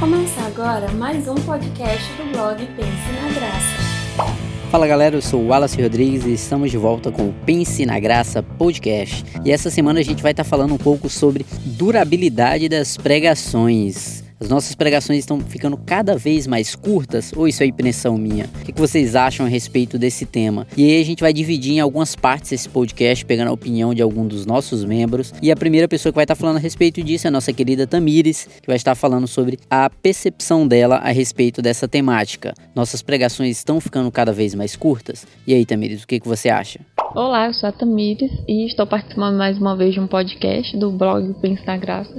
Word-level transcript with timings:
Começa 0.00 0.40
agora 0.46 0.90
mais 0.92 1.28
um 1.28 1.34
podcast 1.34 2.10
do 2.14 2.32
blog 2.32 2.56
Pense 2.68 3.12
na 3.20 3.28
Graça. 3.34 4.32
Fala 4.70 4.86
galera, 4.86 5.14
eu 5.14 5.20
sou 5.20 5.42
o 5.42 5.48
Wallace 5.48 5.80
Rodrigues 5.80 6.24
e 6.24 6.32
estamos 6.32 6.70
de 6.70 6.78
volta 6.78 7.12
com 7.12 7.28
o 7.28 7.34
Pense 7.44 7.84
na 7.84 8.00
Graça 8.00 8.42
podcast. 8.42 9.22
E 9.44 9.52
essa 9.52 9.68
semana 9.68 10.00
a 10.00 10.02
gente 10.02 10.22
vai 10.22 10.30
estar 10.30 10.42
falando 10.42 10.72
um 10.72 10.78
pouco 10.78 11.10
sobre 11.10 11.44
durabilidade 11.76 12.66
das 12.66 12.96
pregações. 12.96 14.24
As 14.42 14.48
nossas 14.48 14.74
pregações 14.74 15.18
estão 15.18 15.38
ficando 15.38 15.76
cada 15.76 16.16
vez 16.16 16.46
mais 16.46 16.74
curtas, 16.74 17.30
ou 17.36 17.46
isso 17.46 17.62
é 17.62 17.66
impressão 17.66 18.16
minha? 18.16 18.46
O 18.62 18.64
que 18.64 18.72
vocês 18.72 19.14
acham 19.14 19.44
a 19.44 19.48
respeito 19.50 19.98
desse 19.98 20.24
tema? 20.24 20.66
E 20.74 20.90
aí 20.90 20.98
a 20.98 21.04
gente 21.04 21.20
vai 21.20 21.30
dividir 21.30 21.74
em 21.74 21.80
algumas 21.80 22.16
partes 22.16 22.50
esse 22.50 22.66
podcast, 22.66 23.22
pegando 23.26 23.48
a 23.48 23.52
opinião 23.52 23.92
de 23.92 24.00
algum 24.00 24.26
dos 24.26 24.46
nossos 24.46 24.82
membros. 24.82 25.34
E 25.42 25.52
a 25.52 25.56
primeira 25.56 25.86
pessoa 25.86 26.10
que 26.10 26.16
vai 26.16 26.24
estar 26.24 26.34
falando 26.34 26.56
a 26.56 26.60
respeito 26.60 27.02
disso 27.02 27.26
é 27.26 27.28
a 27.28 27.30
nossa 27.30 27.52
querida 27.52 27.86
Tamires, 27.86 28.48
que 28.62 28.66
vai 28.66 28.76
estar 28.76 28.94
falando 28.94 29.28
sobre 29.28 29.58
a 29.68 29.90
percepção 29.90 30.66
dela 30.66 30.96
a 30.96 31.10
respeito 31.10 31.60
dessa 31.60 31.86
temática. 31.86 32.54
Nossas 32.74 33.02
pregações 33.02 33.58
estão 33.58 33.78
ficando 33.78 34.10
cada 34.10 34.32
vez 34.32 34.54
mais 34.54 34.74
curtas? 34.74 35.26
E 35.46 35.52
aí, 35.52 35.66
Tamires, 35.66 36.02
o 36.02 36.06
que, 36.06 36.18
que 36.18 36.26
você 36.26 36.48
acha? 36.48 36.80
Olá, 37.12 37.46
eu 37.46 37.52
sou 37.52 37.68
a 37.68 37.72
Tamires 37.72 38.30
e 38.46 38.66
estou 38.66 38.86
participando 38.86 39.36
mais 39.36 39.58
uma 39.58 39.74
vez 39.74 39.94
de 39.94 39.98
um 39.98 40.06
podcast 40.06 40.76
do 40.76 40.92
blog 40.92 41.34
Pense 41.42 41.66
na 41.66 41.76
Graça. 41.76 42.14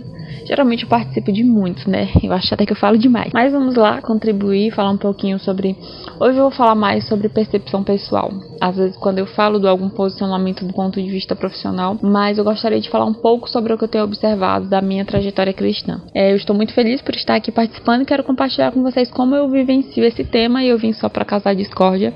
Geralmente 0.45 0.84
eu 0.84 0.90
participo 0.90 1.31
de 1.31 1.45
muitos, 1.45 1.86
né? 1.86 2.09
Eu 2.22 2.34
acho 2.34 2.54
até 2.54 2.66
que 2.66 2.73
eu 2.73 2.77
falo 2.77 2.98
demais. 2.98 3.31
Mas 3.34 3.54
vamos 3.54 3.76
lá 3.76 4.02
contribuir, 4.02 4.72
falar 4.72 4.91
um 4.91 4.98
pouquinho 4.98 5.40
sobre. 5.40 5.77
Hoje 6.20 6.38
eu 6.38 6.44
vou 6.44 6.52
falar 6.52 6.76
mais 6.76 7.08
sobre 7.08 7.30
percepção 7.30 7.86
pessoal. 7.86 8.31
Às 8.59 8.76
vezes, 8.76 8.98
quando 8.98 9.20
eu 9.20 9.26
falo 9.26 9.59
de 9.59 9.67
algum 9.67 9.90
posicionamento 9.90 10.66
do 10.66 10.73
ponto 10.73 11.02
de 11.02 11.09
vista 11.09 11.38
profissional, 11.38 11.98
mas 12.02 12.38
eu 12.38 12.44
gostaria 12.44 12.81
de 12.81 12.89
falar 12.89 13.05
um 13.05 13.14
pouco 13.14 13.50
sobre 13.50 13.72
o 13.72 13.78
que 13.78 13.86
eu 13.86 13.88
tenho 13.88 14.03
observado 14.03 14.67
da 14.67 14.81
minha 14.81 15.05
trajetória 15.05 15.53
cristã. 15.53 16.02
É, 16.14 16.34
eu 16.34 16.36
estou 16.36 16.53
muito 16.53 16.73
feliz 16.73 17.02
por 17.02 17.16
estar 17.16 17.36
aqui 17.36 17.52
participando 17.52 18.02
e 18.02 18.05
quero 18.05 18.23
compartilhar 18.26 18.73
com 18.73 18.84
vocês 18.84 19.09
como 19.09 19.36
eu 19.36 19.50
vivencio 19.50 20.03
esse 20.03 20.26
tema 20.26 20.62
e 20.64 20.67
eu 20.67 20.78
vim 20.78 20.92
só 20.92 21.08
para 21.08 21.23
causar 21.23 21.55
discórdia 21.55 22.14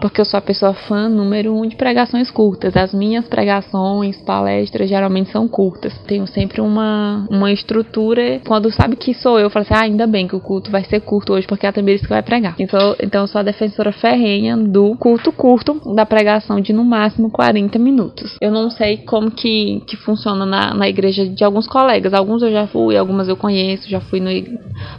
porque 0.00 0.20
eu 0.20 0.24
sou 0.24 0.38
a 0.38 0.42
pessoa 0.42 0.74
fã 0.74 1.08
número 1.08 1.54
um 1.54 1.66
de 1.66 1.76
pregações 1.76 2.30
curtas. 2.30 2.76
As 2.76 2.92
minhas 2.92 3.26
pregações, 3.26 4.16
palestras, 4.22 4.88
geralmente 4.88 5.30
são 5.30 5.48
curtas. 5.48 5.96
Tenho 6.06 6.26
sempre 6.26 6.60
uma, 6.60 7.26
uma 7.30 7.52
estrutura. 7.52 8.40
Quando 8.46 8.70
sabe 8.72 8.96
que 8.96 9.14
sou 9.14 9.38
eu, 9.38 9.44
eu 9.44 9.50
falo 9.50 9.64
assim: 9.64 9.74
ah, 9.74 9.82
ainda 9.82 10.06
bem 10.06 10.26
que 10.26 10.36
o 10.36 10.40
culto 10.40 10.70
vai 10.70 10.84
ser 10.84 11.00
curto 11.00 11.32
hoje, 11.32 11.46
porque 11.46 11.66
é 11.66 11.68
a 11.68 11.72
Tamires 11.72 12.02
que 12.02 12.08
vai 12.08 12.22
pregar. 12.22 12.54
Então, 12.58 12.96
então 13.00 13.22
eu 13.22 13.26
sou 13.26 13.38
a 13.38 13.44
defensora 13.44 13.92
ferrenha 13.92 14.56
do 14.56 14.96
culto 14.96 15.32
curto, 15.32 15.80
da 15.94 16.06
pregação 16.06 16.60
de 16.60 16.72
no 16.72 16.84
máximo 16.84 17.30
40 17.30 17.78
minutos. 17.78 18.36
Eu 18.40 18.50
não 18.50 18.70
sei 18.70 18.98
como 18.98 19.30
que, 19.30 19.82
que 19.86 19.96
funciona 19.96 20.44
na, 20.46 20.74
na 20.74 20.88
igreja 20.88 21.26
de 21.26 21.44
alguns 21.44 21.66
colegas. 21.66 22.14
Alguns 22.14 22.42
eu 22.42 22.50
já 22.50 22.66
fui, 22.66 22.96
algumas 22.96 23.28
eu 23.28 23.36
conheço, 23.36 23.88
já 23.88 24.00
fui 24.00 24.20
no, 24.20 24.30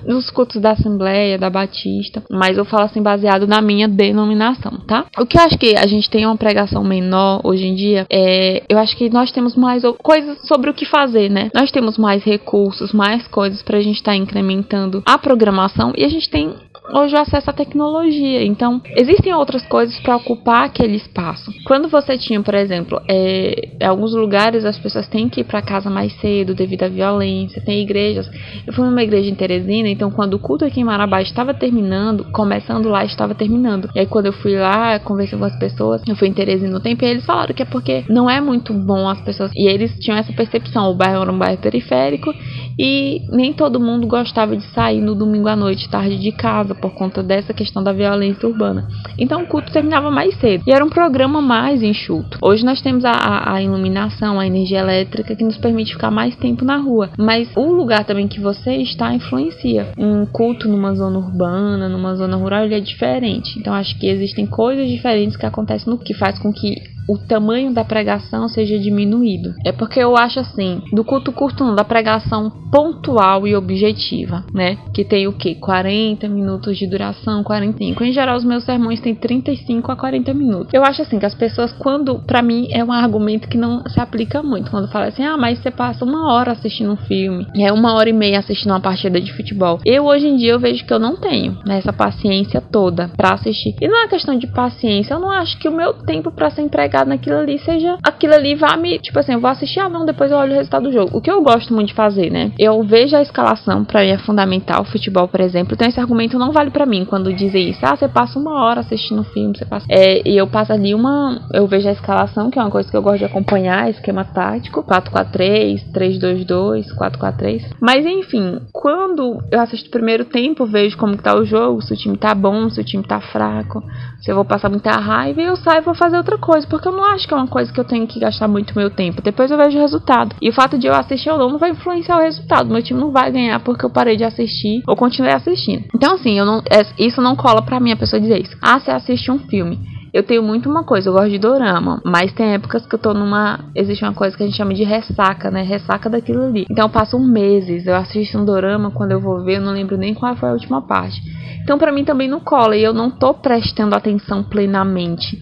nos 0.06 0.30
cultos 0.30 0.62
da 0.62 0.72
Assembleia, 0.72 1.38
da 1.38 1.50
Batista. 1.50 2.24
Mas 2.30 2.58
eu 2.58 2.66
falo 2.66 2.84
assim, 2.84 3.02
baseado 3.02 3.48
na 3.48 3.62
minha 3.62 3.88
denominação, 3.88 4.80
tá? 4.88 4.95
Tá? 5.04 5.22
O 5.22 5.26
que 5.26 5.38
eu 5.38 5.42
acho 5.42 5.58
que 5.58 5.76
a 5.76 5.88
gente 5.88 6.10
tem 6.10 6.26
uma 6.26 6.38
pregação 6.38 6.84
menor 6.84 7.42
hoje 7.44 7.66
em 7.66 7.76
dia 7.76 8.06
é. 8.10 8.64
Eu 8.70 8.78
acho 8.78 8.96
que 8.96 9.10
nós 9.10 9.32
temos 9.32 9.56
mais 9.56 9.84
coisas 10.02 10.40
sobre 10.48 10.70
o 10.70 10.74
que 10.74 10.86
fazer, 10.86 11.30
né? 11.30 11.50
Nós 11.54 11.72
temos 11.72 11.98
mais 11.98 12.24
recursos, 12.24 12.94
mais 12.94 13.28
coisas 13.28 13.62
pra 13.62 13.82
gente 13.82 13.98
estar 13.98 14.12
tá 14.12 14.18
incrementando 14.18 15.04
a 15.06 15.18
programação 15.18 15.94
e 15.96 16.04
a 16.04 16.10
gente 16.10 16.30
tem 16.30 16.54
hoje 16.94 17.16
o 17.16 17.20
acesso 17.20 17.50
à 17.50 17.54
tecnologia. 17.54 18.44
Então, 18.44 18.82
existem 18.96 19.34
outras 19.34 19.66
coisas 19.66 19.98
para 20.00 20.16
ocupar 20.16 20.66
aquele 20.66 20.96
espaço. 20.96 21.52
Quando 21.66 21.88
você 21.88 22.18
tinha, 22.18 22.42
por 22.42 22.54
exemplo, 22.54 23.02
é, 23.08 23.70
em 23.80 23.86
alguns 23.86 24.14
lugares 24.14 24.66
as 24.66 24.78
pessoas 24.78 25.08
têm 25.08 25.30
que 25.30 25.42
ir 25.42 25.44
para 25.44 25.62
casa 25.62 25.90
mais 25.90 26.14
cedo 26.20 26.54
devido 26.54 26.84
à 26.84 26.88
violência, 26.88 27.62
tem 27.62 27.82
igrejas. 27.82 28.30
Eu 28.66 28.74
fui 28.74 28.86
numa 28.86 29.04
igreja 29.04 29.30
em 29.30 29.36
Teresina, 29.36 29.90
então 29.90 30.12
quando 30.12 30.36
o 30.36 30.40
culto 30.40 30.66
aqui 30.66 30.82
em 30.82 30.84
Marabá 30.84 31.22
estava 31.22 31.54
terminando, 31.54 32.26
começando 32.32 32.90
lá, 32.90 33.04
estava 33.04 33.34
terminando. 33.34 33.90
E 33.96 34.00
aí 34.00 34.06
quando 34.06 34.28
eu 34.28 34.34
fui 34.34 34.58
lá, 34.58 35.00
conversei 35.00 35.38
com 35.38 35.46
as 35.46 35.58
pessoas, 35.58 36.02
eu 36.08 36.16
fui 36.16 36.28
em 36.28 36.34
Teresina 36.34 36.72
no 36.72 36.80
tempo 36.80 37.04
e 37.04 37.08
eles 37.08 37.26
falaram 37.26 37.54
que 37.54 37.62
é 37.62 37.66
porque 37.66 38.04
não 38.10 38.30
é 38.30 38.40
muito 38.40 38.74
bom 38.74 39.08
as 39.10 39.22
pessoas. 39.22 39.52
E 39.56 39.68
eles 39.68 39.98
tinham 40.00 40.18
essa 40.18 40.34
percepção, 40.34 40.90
o 40.90 40.96
bairro 40.96 41.22
era 41.22 41.32
um 41.32 41.38
bairro 41.38 41.58
periférico 41.58 42.34
e 42.78 43.22
nem 43.30 43.54
todo 43.54 43.80
mundo 43.80 44.08
gostava 44.08 44.56
de 44.56 44.64
sair 44.74 45.02
no 45.02 45.16
domingo 45.16 45.48
à 45.48 45.56
noite, 45.56 45.90
tarde 45.90 46.18
de 46.18 46.32
casa 46.32 46.75
por 46.82 46.94
conta 46.94 47.24
dessa 47.24 47.54
questão 47.54 47.84
da 47.84 47.92
violência 47.92 48.48
urbana. 48.48 48.88
Então 49.18 49.44
o 49.44 49.48
culto 49.48 49.72
terminava 49.72 50.12
mais 50.12 50.36
cedo 50.40 50.64
e 50.68 50.72
era 50.72 50.84
um 50.84 50.90
programa 50.90 51.42
mais 51.42 51.82
enxuto. 51.82 52.38
Hoje 52.42 52.66
nós 52.66 52.82
temos 52.82 53.06
a, 53.06 53.54
a 53.54 53.62
iluminação, 53.62 54.40
a 54.40 54.48
energia 54.48 54.80
elétrica 54.80 55.36
que 55.36 55.44
nos 55.44 55.58
permite 55.58 55.94
ficar 55.94 56.12
mais 56.12 56.36
tempo 56.36 56.66
na 56.66 56.78
rua, 56.78 57.10
mas 57.18 57.50
o 57.56 57.72
lugar 57.72 58.06
também 58.06 58.28
que 58.28 58.40
você 58.40 58.76
está 58.78 59.14
influencia. 59.14 59.88
Um 59.98 60.26
culto 60.26 60.68
numa 60.68 60.94
zona 60.94 61.18
urbana, 61.18 61.90
numa 61.90 62.16
zona 62.16 62.38
rural, 62.38 62.66
ele 62.66 62.76
é 62.76 62.80
diferente. 62.80 63.58
Então 63.60 63.74
acho 63.74 63.98
que 63.98 64.08
existem 64.08 64.46
coisas 64.46 64.88
diferentes 64.88 65.38
que 65.38 65.46
acontecem 65.46 65.92
no 65.92 65.98
que 65.98 66.14
faz 66.14 66.38
com 66.40 66.52
que 66.52 66.95
o 67.08 67.18
tamanho 67.18 67.74
da 67.74 67.84
pregação 67.84 68.48
seja 68.48 68.78
diminuído. 68.80 69.54
É 69.66 69.72
porque 69.72 70.00
eu 70.00 70.18
acho 70.18 70.40
assim, 70.40 70.82
do 70.92 71.04
culto 71.04 71.32
curto 71.32 71.64
não, 71.64 71.76
da 71.76 71.84
pregação 71.84 72.52
pontual 72.72 73.48
e 73.48 73.56
objetiva, 73.56 74.44
né? 74.54 74.78
Que 74.94 75.04
tem 75.04 75.28
o 75.28 75.34
que? 75.34 75.56
40 75.56 76.28
minutos 76.28 76.78
de 76.78 76.88
duração, 76.88 77.44
45. 77.44 78.04
Em 78.04 78.12
geral, 78.12 78.38
os 78.38 78.44
meus 78.44 78.64
sermões 78.64 79.00
têm 79.00 79.14
35 79.14 79.92
a 79.92 79.96
40 79.96 80.34
minutos. 80.34 80.74
Eu 80.74 80.84
acho 80.84 81.02
assim 81.02 81.20
que 81.20 81.26
as 81.26 81.36
pessoas, 81.36 81.72
quando, 81.74 82.20
para 82.20 82.42
mim, 82.42 82.68
é 82.72 82.84
um 82.84 82.92
argumento 82.92 83.48
que 83.48 83.58
não 83.58 83.84
se 83.88 84.00
aplica 84.00 84.42
muito. 84.42 84.72
Quando 84.72 84.92
fala 84.92 85.08
assim, 85.08 85.24
ah, 85.24 85.38
mas 85.38 85.60
você 85.60 85.72
passa 85.72 86.04
uma 86.04 86.34
hora 86.34 86.52
assistindo 86.52 86.92
um 86.92 86.98
filme, 86.98 87.46
é 87.56 87.72
uma 87.72 87.94
hora 87.94 88.10
e 88.10 88.14
meia 88.14 88.40
assistindo 88.40 88.72
uma 88.72 88.80
partida 88.80 89.22
de 89.22 89.32
futebol. 89.34 89.80
Eu, 89.86 90.06
hoje 90.06 90.28
em 90.28 90.38
dia, 90.38 90.54
eu 90.54 90.60
vejo 90.60 90.86
que 90.86 90.94
eu 90.94 91.00
não 91.00 91.16
tenho 91.16 91.58
né, 91.66 91.78
essa 91.78 91.94
paciência 91.94 92.62
toda 92.62 93.10
para 93.16 93.34
assistir. 93.34 93.76
E 93.82 93.88
não 93.88 94.04
é 94.04 94.08
questão 94.08 94.38
de 94.38 94.48
paciência, 94.48 95.14
eu 95.14 95.20
não 95.20 95.30
acho 95.30 95.58
que 95.60 95.70
o 95.70 95.76
meu 95.76 95.94
tempo 95.94 96.32
para 96.32 96.50
ser 96.50 96.62
empregado 96.62 96.95
naquilo 97.04 97.38
ali 97.38 97.60
seja 97.60 97.98
aquilo 98.04 98.34
ali 98.34 98.56
vá 98.56 98.78
me, 98.78 99.00
tipo 99.00 99.18
assim, 99.20 99.34
eu 99.34 99.40
vou 99.40 99.50
assistir, 99.50 99.80
ah 99.80 99.90
não, 99.90 100.06
depois 100.06 100.32
eu 100.32 100.38
olho 100.38 100.54
o 100.54 100.56
resultado 100.56 100.84
do 100.84 100.92
jogo. 100.92 101.18
O 101.18 101.22
que 101.22 101.32
eu 101.32 101.42
gosto 101.42 101.74
muito 101.74 101.90
de 101.90 101.94
fazer, 101.94 102.30
né? 102.30 102.52
Eu 102.58 102.82
vejo 102.84 103.16
a 103.16 103.22
escalação, 103.22 103.84
para 103.84 104.02
mim 104.02 104.10
é 104.10 104.18
fundamental, 104.18 104.86
futebol, 104.86 105.28
por 105.28 105.40
exemplo, 105.40 105.74
então 105.74 105.88
esse 105.88 106.00
argumento 106.00 106.38
não 106.38 106.52
vale 106.52 106.70
para 106.72 106.86
mim 106.86 107.06
quando 107.06 107.34
dizem 107.34 107.70
isso. 107.70 107.80
Ah, 107.84 107.96
você 107.96 108.08
passa 108.08 108.40
uma 108.40 108.64
hora 108.64 108.82
assistindo 108.82 109.24
filme, 109.24 109.58
você 109.58 109.66
passa. 109.66 109.86
É, 109.90 110.28
e 110.28 110.38
eu 110.38 110.48
passo 110.48 110.72
ali 110.72 110.94
uma. 110.94 111.42
Eu 111.54 111.68
vejo 111.68 111.88
a 111.88 111.92
escalação, 111.92 112.50
que 112.50 112.60
é 112.60 112.62
uma 112.62 112.72
coisa 112.72 112.90
que 112.90 112.96
eu 112.96 113.02
gosto 113.02 113.20
de 113.20 113.26
acompanhar, 113.26 113.90
esquema 113.90 114.24
tático, 114.24 114.84
4-4-3, 114.84 115.92
3-2-2, 115.92 116.86
4-4-3. 116.98 117.64
Mas 117.80 118.06
enfim, 118.06 118.60
quando 118.72 119.44
eu 119.52 119.62
assisto 119.62 119.88
o 119.88 119.92
primeiro 119.92 120.26
tempo, 120.26 120.66
vejo 120.66 120.98
como 120.98 121.18
que 121.18 121.24
tá 121.24 121.36
o 121.36 121.46
jogo, 121.46 121.82
se 121.82 121.94
o 121.94 121.98
time 121.98 122.18
tá 122.18 122.34
bom, 122.36 122.70
se 122.70 122.80
o 122.80 122.84
time 122.84 123.04
tá 123.04 123.20
fraco, 123.20 123.84
se 124.22 124.32
eu 124.32 124.36
vou 124.36 124.46
passar 124.46 124.70
muita 124.70 124.92
raiva, 124.92 125.42
eu 125.42 125.56
saio 125.56 125.80
e 125.80 125.86
vou 125.86 125.96
fazer 125.96 126.18
outra 126.18 126.38
coisa, 126.38 126.68
porque 126.68 126.85
eu 126.88 126.92
não 126.92 127.04
acho 127.04 127.28
que 127.28 127.34
é 127.34 127.38
uma 127.38 127.48
coisa 127.48 127.72
que 127.72 127.80
eu 127.80 127.84
tenho 127.84 128.08
que 128.08 128.20
gastar 128.20 128.48
muito 128.48 128.76
meu 128.76 128.90
tempo. 128.90 129.22
Depois 129.22 129.52
eu 129.52 129.58
vejo 129.58 129.78
o 129.78 129.82
resultado. 129.82 130.36
E 130.42 130.50
o 130.50 130.54
fato 130.54 130.78
de 130.78 130.88
eu 130.88 130.94
assistir 130.94 131.30
ou 131.30 131.38
não 131.38 131.50
não 131.50 131.60
vai 131.60 131.72
influenciar 131.72 132.18
o 132.18 132.22
resultado. 132.22 132.72
Meu 132.72 132.84
time 132.84 133.00
não 133.00 133.12
vai 133.12 133.32
ganhar 133.32 133.60
porque 133.60 133.86
eu 133.86 133.90
parei 133.90 134.18
de 134.18 134.24
assistir 134.24 134.84
ou 134.88 134.96
continuei 134.96 135.34
assistindo. 135.34 135.86
Então, 135.94 136.16
assim, 136.16 136.38
eu 136.38 136.46
não, 136.46 136.60
é, 136.70 136.86
isso 136.98 137.22
não 137.22 137.36
cola 137.36 137.62
pra 137.62 137.80
mim 137.80 137.92
a 137.92 137.98
pessoa 137.98 138.20
dizer 138.20 138.42
isso. 138.42 138.58
Ah, 138.62 138.80
você 138.80 138.92
assiste 138.92 139.32
um 139.32 139.40
filme. 139.40 139.80
Eu 140.16 140.24
tenho 140.24 140.42
muito 140.42 140.70
uma 140.70 140.86
coisa, 140.86 141.10
eu 141.10 141.14
gosto 141.14 141.30
de 141.30 141.38
dorama, 141.38 142.02
mas 142.06 142.32
tem 142.32 142.54
épocas 142.54 142.86
que 142.86 142.96
eu 142.96 143.00
tô 143.00 143.14
numa. 143.14 143.66
Existe 143.76 144.02
uma 144.02 144.14
coisa 144.14 144.38
que 144.38 144.44
a 144.44 144.46
gente 144.46 144.56
chama 144.56 144.74
de 144.74 144.86
ressaca, 144.86 145.52
né? 145.52 145.62
Ressaca 145.62 146.10
daquilo 146.10 146.46
ali. 146.46 146.66
Então 146.72 146.86
eu 146.86 146.90
passo 146.90 147.20
meses, 147.20 147.86
eu 147.86 147.94
assisto 147.94 148.38
um 148.38 148.46
dorama, 148.46 148.92
quando 148.92 149.12
eu 149.12 149.20
vou 149.20 149.44
ver, 149.44 149.58
eu 149.58 149.62
não 149.62 149.74
lembro 149.74 149.98
nem 149.98 150.14
qual 150.14 150.34
foi 150.38 150.48
a 150.48 150.54
última 150.54 150.82
parte. 150.82 151.22
Então 151.62 151.78
para 151.78 151.92
mim 151.92 152.06
também 152.06 152.30
não 152.30 152.40
cola 152.40 152.78
e 152.78 152.84
eu 152.84 152.94
não 152.94 153.12
tô 153.12 153.34
prestando 153.34 153.94
atenção 153.94 154.42
plenamente. 154.42 155.38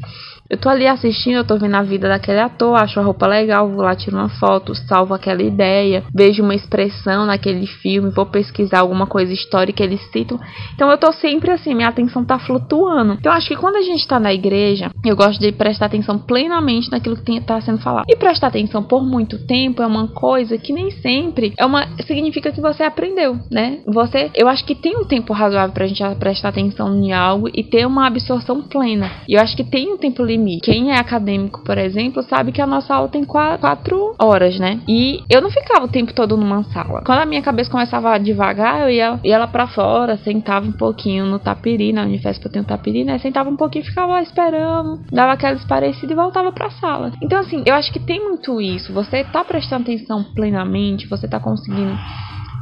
Eu 0.50 0.58
tô 0.58 0.70
ali 0.70 0.88
assistindo, 0.88 1.36
eu 1.36 1.44
tô 1.44 1.58
vendo 1.58 1.76
a 1.76 1.84
vida 1.84 2.08
daquele 2.08 2.40
ator, 2.40 2.76
acho 2.76 3.00
a 3.00 3.04
roupa 3.04 3.28
legal, 3.28 3.70
vou 3.70 3.84
lá, 3.84 3.96
tiro 3.96 4.18
uma 4.18 4.30
foto, 4.30 4.76
salvo 4.76 5.14
aquela 5.14 5.42
ideia, 5.42 6.04
vejo 6.14 6.44
uma 6.44 6.56
expressão 6.56 7.26
naquele 7.26 7.66
filme, 7.66 8.12
vou 8.12 8.26
pesquisar 8.26 8.80
alguma 8.80 9.08
coisa 9.08 9.34
histórica 9.34 9.78
que 9.78 9.84
eles 9.84 10.02
citam. 10.12 10.40
Então 10.76 10.91
eu 10.91 10.97
tô 10.97 11.12
sempre 11.14 11.52
assim, 11.52 11.73
minha 11.73 11.88
atenção 11.88 12.23
tá 12.23 12.38
flutuando. 12.38 13.14
Então 13.14 13.32
acho 13.32 13.47
que 13.47 13.56
quando 13.56 13.78
a 13.78 13.82
gente 13.82 14.08
tá 14.08 14.20
na 14.20 14.34
igreja, 14.34 14.91
eu 15.03 15.16
gosto 15.16 15.40
de 15.40 15.52
prestar 15.52 15.88
atenção 15.88 16.20
plenamente 16.20 16.91
naquilo 16.91 17.16
que 17.17 17.41
tá 17.41 17.59
sendo 17.62 17.79
falado. 17.79 18.06
E 18.08 18.16
prestar 18.16 18.47
atenção 18.47 18.84
por 18.84 19.03
muito 19.03 19.46
tempo 19.47 19.82
é 19.82 19.88
uma 19.88 20.08
coisa 20.08 20.58
que 20.58 20.72
nem 20.72 20.91
sempre 20.91 21.53
é 21.58 21.66
uma 21.66 21.88
significa 22.06 22.52
que 22.52 22.62
você 22.62 22.84
aprendeu, 22.84 23.38
né? 23.52 23.79
Você, 23.88 24.29
eu 24.35 24.47
acho 24.47 24.66
que 24.66 24.76
tem 24.76 24.96
um 24.97 25.06
tempo 25.06 25.34
razoável 25.34 25.73
pra 25.73 25.88
gente 25.88 26.03
prestar 26.20 26.50
atenção 26.50 26.96
em 26.96 27.12
algo 27.12 27.50
e 27.53 27.64
ter 27.64 27.85
uma 27.85 28.08
absorção 28.08 28.62
plena. 28.62 29.09
E 29.28 29.34
eu 29.34 29.41
acho 29.41 29.56
que 29.56 29.64
tem 29.64 29.91
um 29.91 29.97
tempo 29.97 30.23
limite 30.34 30.64
quem 30.64 30.91
é 30.91 30.97
acadêmico, 30.97 31.64
por 31.64 31.78
exemplo, 31.78 32.24
sabe 32.24 32.52
que 32.52 32.62
a 32.62 32.68
nossa 32.68 32.96
aula 32.96 33.08
tem 33.08 33.24
quatro 33.24 34.16
horas, 34.20 34.58
né? 34.59 34.80
E 34.88 35.24
eu 35.30 35.41
não 35.41 35.50
ficava 35.50 35.85
o 35.85 35.88
tempo 35.88 36.14
todo 36.14 36.38
numa 36.38 36.64
sala. 36.64 37.03
Quando 37.06 37.20
a 37.20 37.26
minha 37.26 37.41
cabeça 37.41 37.70
começava 37.70 38.12
a 38.12 38.18
devagar, 38.18 38.82
eu 38.82 38.90
ia, 38.90 39.20
ia 39.24 39.38
lá 39.38 39.47
pra 39.47 39.68
fora, 39.68 40.18
sentava 40.18 40.66
um 40.66 40.72
pouquinho 40.72 41.26
no 41.26 41.40
tapiri, 41.40 41.94
na 41.94 42.03
Unifesp 42.03 42.46
eu 42.46 42.52
tenho 42.52 42.66
tapiri, 42.66 43.03
né? 43.03 43.20
Sentava 43.20 43.50
um 43.50 43.56
pouquinho, 43.56 43.85
ficava 43.85 44.14
lá 44.14 44.24
esperando, 44.24 45.02
dava 45.12 45.34
aquelas 45.34 45.64
parecidas 45.66 46.12
e 46.12 46.16
voltava 46.16 46.52
pra 46.52 46.70
sala. 46.72 47.12
Então, 47.22 47.40
assim, 47.40 47.64
eu 47.66 47.76
acho 47.76 47.91
que 47.91 48.00
tem 48.00 48.24
muito 48.24 48.59
isso. 48.59 48.94
Você 48.94 49.24
tá 49.26 49.44
prestando 49.44 49.84
atenção 49.84 50.24
plenamente, 50.34 51.08
você 51.08 51.28
tá 51.28 51.40
conseguindo 51.40 51.97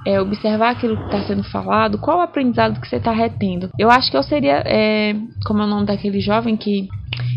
é, 0.06 0.19
observar 0.19 0.71
aquilo 0.71 0.97
que 0.97 1.03
está 1.06 1.21
sendo 1.21 1.44
falado, 1.44 1.97
qual 1.97 2.17
o 2.17 2.21
aprendizado 2.21 2.79
que 2.79 2.88
você 2.88 2.97
está 2.97 3.12
retendo. 3.12 3.69
Eu 3.77 3.89
acho 3.89 4.09
que 4.09 4.17
eu 4.17 4.24
seria, 4.24 4.63
é, 4.65 5.15
como 5.45 5.62
é 5.62 5.65
o 5.65 5.69
nome 5.69 5.85
daquele 5.85 6.19
jovem 6.19 6.57
que 6.57 6.88